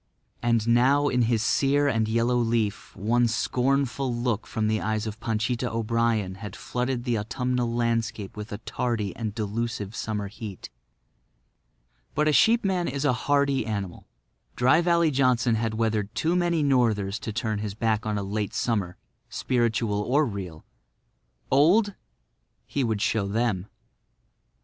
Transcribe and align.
And 0.41 0.67
now 0.67 1.09
in 1.09 1.21
his 1.29 1.43
sere 1.43 1.87
and 1.87 2.07
yellow 2.07 2.37
leaf 2.37 2.95
one 2.95 3.27
scornful 3.27 4.11
look 4.11 4.47
from 4.47 4.67
the 4.67 4.81
eyes 4.81 5.05
of 5.05 5.19
Panchita 5.19 5.71
O'Brien 5.71 6.33
had 6.41 6.55
flooded 6.55 7.03
the 7.03 7.19
autumnal 7.19 7.71
landscape 7.71 8.35
with 8.35 8.51
a 8.51 8.57
tardy 8.57 9.15
and 9.15 9.35
delusive 9.35 9.95
summer 9.95 10.27
heat. 10.27 10.71
But 12.15 12.27
a 12.27 12.31
sheepman 12.33 12.87
is 12.87 13.05
a 13.05 13.13
hardy 13.13 13.63
animal. 13.67 14.07
Dry 14.55 14.81
Valley 14.81 15.11
Johnson 15.11 15.53
had 15.53 15.75
weathered 15.75 16.15
too 16.15 16.35
many 16.35 16.63
northers 16.63 17.19
to 17.19 17.31
turn 17.31 17.59
his 17.59 17.75
back 17.75 18.03
on 18.03 18.17
a 18.17 18.23
late 18.23 18.55
summer, 18.55 18.97
spiritual 19.29 20.01
or 20.01 20.25
real. 20.25 20.65
Old? 21.51 21.93
He 22.65 22.83
would 22.83 23.03
show 23.03 23.27
them. 23.27 23.67